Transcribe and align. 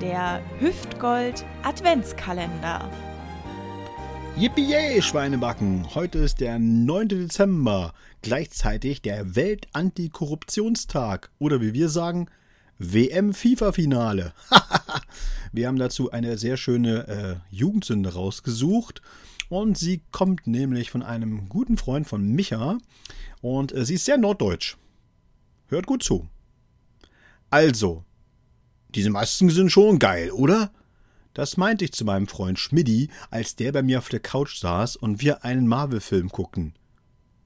Der 0.00 0.40
Hüftgold 0.60 1.44
Adventskalender. 1.64 2.88
Yippie, 4.36 5.02
Schweinebacken! 5.02 5.92
Heute 5.96 6.20
ist 6.20 6.38
der 6.38 6.60
9. 6.60 7.08
Dezember, 7.08 7.92
gleichzeitig 8.22 9.02
der 9.02 9.34
Weltantikorruptionstag 9.34 11.30
oder 11.40 11.60
wie 11.60 11.74
wir 11.74 11.88
sagen, 11.88 12.28
WM-FIFA-Finale. 12.78 14.34
wir 15.52 15.66
haben 15.66 15.80
dazu 15.80 16.12
eine 16.12 16.38
sehr 16.38 16.56
schöne 16.56 17.08
äh, 17.08 17.34
Jugendsünde 17.50 18.14
rausgesucht 18.14 19.02
und 19.48 19.76
sie 19.76 20.02
kommt 20.12 20.46
nämlich 20.46 20.92
von 20.92 21.02
einem 21.02 21.48
guten 21.48 21.76
Freund 21.76 22.06
von 22.06 22.24
Micha 22.24 22.78
und 23.40 23.72
äh, 23.72 23.84
sie 23.84 23.94
ist 23.94 24.04
sehr 24.04 24.18
norddeutsch. 24.18 24.76
Hört 25.66 25.86
gut 25.86 26.04
zu. 26.04 26.28
Also, 27.50 28.04
diese 28.94 29.10
Masken 29.10 29.50
sind 29.50 29.70
schon 29.70 29.98
geil, 29.98 30.30
oder? 30.30 30.72
Das 31.34 31.56
meinte 31.56 31.84
ich 31.84 31.92
zu 31.92 32.04
meinem 32.04 32.26
Freund 32.26 32.58
Schmidti, 32.58 33.10
als 33.30 33.54
der 33.54 33.72
bei 33.72 33.82
mir 33.82 33.98
auf 33.98 34.08
der 34.08 34.20
Couch 34.20 34.58
saß 34.58 34.96
und 34.96 35.20
wir 35.20 35.44
einen 35.44 35.68
Marvel-Film 35.68 36.28
guckten. 36.28 36.74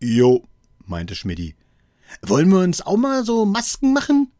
Jo, 0.00 0.44
meinte 0.84 1.14
Schmidti. 1.14 1.54
Wollen 2.22 2.50
wir 2.50 2.60
uns 2.60 2.82
auch 2.82 2.96
mal 2.96 3.24
so 3.24 3.44
Masken 3.44 3.92
machen? 3.92 4.32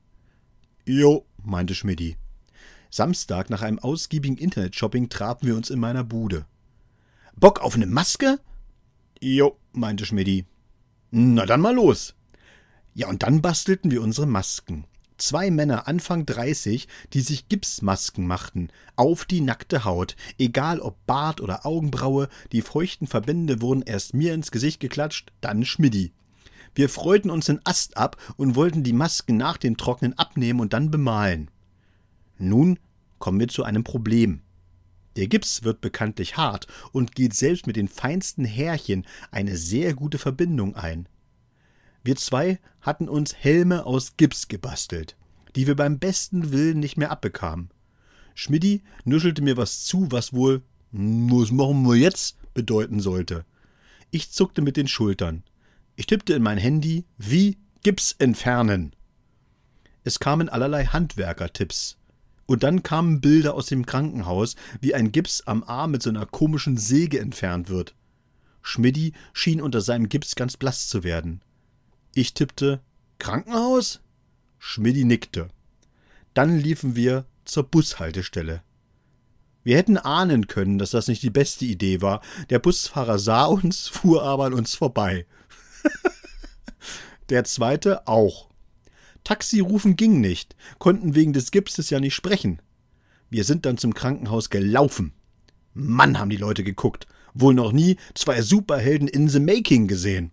Jo, 0.84 1.27
meinte 1.42 1.74
Schmidti. 1.74 2.16
Samstag 2.90 3.51
nach 3.51 3.62
einem 3.62 3.78
ausgiebigen 3.78 4.38
Internetshopping 4.38 5.09
trafen 5.09 5.46
wir 5.46 5.56
uns 5.56 5.70
in 5.70 5.78
meiner 5.78 6.04
Bude. 6.04 6.46
Bock 7.37 7.60
auf 7.60 7.74
eine 7.74 7.87
Maske? 7.87 8.40
Jo, 9.20 9.59
meinte 9.73 10.06
Schmidti. 10.06 10.46
Na 11.10 11.46
dann 11.46 11.60
mal 11.60 11.74
los. 11.74 12.15
Ja, 12.95 13.09
und 13.09 13.23
dann 13.23 13.42
bastelten 13.42 13.90
wir 13.90 14.02
unsere 14.02 14.26
Masken. 14.26 14.87
Zwei 15.19 15.51
Männer 15.51 15.88
Anfang 15.88 16.27
30, 16.27 16.88
die 17.15 17.20
sich 17.23 17.48
Gipsmasken 17.48 18.27
machten, 18.27 18.69
auf 18.97 19.24
die 19.24 19.41
nackte 19.41 19.84
Haut, 19.84 20.15
egal 20.38 20.80
ob 20.80 21.04
Bart 21.07 21.40
oder 21.40 21.65
Augenbraue, 21.65 22.29
die 22.52 22.60
feuchten 22.60 23.07
Verbände 23.07 23.63
wurden 23.63 23.82
erst 23.82 24.13
mir 24.13 24.35
ins 24.35 24.51
Gesicht 24.51 24.79
geklatscht, 24.79 25.32
dann 25.40 25.65
Schmiddi. 25.65 26.13
Wir 26.74 26.90
freuten 26.90 27.30
uns 27.30 27.46
den 27.46 27.60
Ast 27.65 27.96
ab 27.96 28.16
und 28.37 28.57
wollten 28.57 28.82
die 28.82 28.93
Masken 28.93 29.38
nach 29.38 29.57
dem 29.57 29.79
Trocknen 29.79 30.13
abnehmen 30.18 30.60
und 30.60 30.74
dann 30.74 30.90
bemalen. 30.90 31.51
Nun 32.37 32.79
kommen 33.18 33.40
wir 33.40 33.49
zu 33.49 33.65
einem 33.65 33.85
Problem. 33.85 34.43
Der 35.16 35.29
Gips 35.29 35.62
wird 35.62 35.80
bekanntlich 35.80 36.37
hart 36.37 36.66
und 36.93 37.15
geht 37.15 37.33
selbst 37.33 37.66
mit 37.66 37.77
den 37.77 37.88
feinsten 37.88 38.45
Härchen 38.45 39.07
eine 39.30 39.57
sehr 39.57 39.95
gute 39.95 40.18
Verbindung 40.18 40.77
ein. 40.77 41.09
Wir 42.07 42.15
zwei 42.15 42.60
hatten 42.82 43.09
uns 43.09 43.35
Helme 43.35 43.85
aus 43.85 44.16
Gips 44.16 44.46
gebastelt, 44.46 45.16
die 45.57 45.66
wir 45.66 45.74
beim 45.74 45.99
besten 45.99 46.52
Willen 46.52 46.79
nicht 46.79 46.96
mehr 46.96 47.10
abbekamen. 47.10 47.71
Schmidti 48.37 48.85
nuschelte 49.04 49.43
mir 49.43 49.57
was 49.57 49.82
zu, 49.82 50.07
was 50.12 50.32
wohl 50.32 50.62
was 50.93 51.51
machen 51.51 51.82
wir 51.82 51.96
jetzt 51.96 52.37
bedeuten 52.54 53.01
sollte. 53.01 53.45
Ich 54.12 54.30
zuckte 54.30 54.62
mit 54.62 54.77
den 54.77 54.87
Schultern. 54.87 55.43
Ich 55.96 56.07
tippte 56.07 56.34
in 56.34 56.45
mein 56.45 56.59
Handy 56.59 57.07
wie 57.18 57.59
Gips 57.82 58.15
entfernen. 58.21 58.95
Es 60.04 60.21
kamen 60.21 60.49
allerlei 60.49 60.84
Handwerkertipps. 60.84 61.99
Und 62.46 62.62
dann 62.62 62.84
kamen 62.84 63.21
Bilder 63.21 63.54
aus 63.54 63.66
dem 63.66 63.84
Krankenhaus, 63.84 64.54
wie 64.81 64.94
ein 64.94 65.10
Gips 65.10 65.43
am 65.44 65.65
Arm 65.65 65.91
mit 65.91 66.04
so 66.04 66.10
einer 66.10 66.25
komischen 66.25 66.77
Säge 66.77 67.19
entfernt 67.19 67.69
wird. 67.69 67.97
Schmidti 68.62 69.12
schien 69.32 69.60
unter 69.60 69.81
seinem 69.81 70.09
Gips 70.09 70.37
ganz 70.37 70.56
blass 70.56 70.87
zu 70.87 71.03
werden. 71.03 71.41
Ich 72.19 72.32
tippte 72.32 72.81
Krankenhaus? 73.19 74.00
Schmidti 74.59 75.04
nickte. 75.04 75.48
Dann 76.32 76.59
liefen 76.59 76.97
wir 76.97 77.26
zur 77.44 77.64
Bushaltestelle. 77.64 78.62
Wir 79.64 79.76
hätten 79.76 79.98
ahnen 79.98 80.47
können, 80.47 80.78
dass 80.78 80.92
das 80.92 81.09
nicht 81.09 81.22
die 81.22 81.28
beste 81.28 81.66
Idee 81.66 82.00
war. 82.00 82.22
Der 82.48 82.59
Busfahrer 82.59 83.19
sah 83.19 83.44
uns, 83.44 83.88
fuhr 83.88 84.22
aber 84.22 84.47
an 84.47 84.55
uns 84.55 84.75
vorbei. 84.75 85.26
Der 87.28 87.44
zweite 87.44 88.09
auch. 88.09 88.49
Taxi 89.22 89.60
rufen 89.60 89.94
ging 89.94 90.22
nicht, 90.22 90.56
konnten 90.78 91.15
wegen 91.15 91.34
des 91.34 91.50
Gipses 91.50 91.91
ja 91.91 92.00
nicht 92.00 92.15
sprechen. 92.15 92.62
Wir 93.28 93.44
sind 93.44 93.66
dann 93.66 93.76
zum 93.76 93.93
Krankenhaus 93.93 94.49
gelaufen. 94.49 95.12
Mann, 95.75 96.19
haben 96.19 96.31
die 96.31 96.37
Leute 96.37 96.65
geguckt. 96.65 97.06
Wohl 97.34 97.53
noch 97.53 97.72
nie 97.72 97.99
zwei 98.15 98.41
Superhelden 98.41 99.06
in 99.06 99.28
the 99.28 99.38
Making 99.38 99.87
gesehen. 99.87 100.32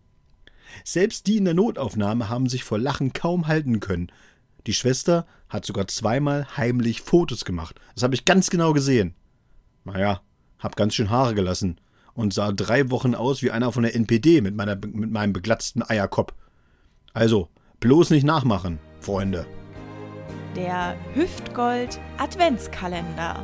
Selbst 0.83 1.27
die 1.27 1.37
in 1.37 1.45
der 1.45 1.53
Notaufnahme 1.53 2.29
haben 2.29 2.47
sich 2.47 2.63
vor 2.63 2.79
Lachen 2.79 3.13
kaum 3.13 3.47
halten 3.47 3.79
können. 3.79 4.11
Die 4.65 4.73
Schwester 4.73 5.25
hat 5.49 5.65
sogar 5.65 5.87
zweimal 5.87 6.47
heimlich 6.57 7.01
Fotos 7.01 7.45
gemacht. 7.45 7.79
Das 7.95 8.03
habe 8.03 8.15
ich 8.15 8.25
ganz 8.25 8.49
genau 8.49 8.73
gesehen. 8.73 9.15
Naja, 9.83 10.21
hab 10.59 10.75
ganz 10.75 10.95
schön 10.95 11.09
Haare 11.09 11.35
gelassen 11.35 11.79
und 12.13 12.33
sah 12.33 12.51
drei 12.51 12.89
Wochen 12.89 13.15
aus 13.15 13.41
wie 13.41 13.51
einer 13.51 13.71
von 13.71 13.83
der 13.83 13.95
NPD 13.95 14.41
mit, 14.41 14.55
meiner, 14.55 14.75
mit 14.75 15.11
meinem 15.11 15.33
beglatzten 15.33 15.83
Eierkopf. 15.83 16.33
Also, 17.13 17.49
bloß 17.79 18.11
nicht 18.11 18.23
nachmachen, 18.23 18.79
Freunde. 18.99 19.45
Der 20.55 20.95
Hüftgold 21.13 21.99
Adventskalender. 22.17 23.43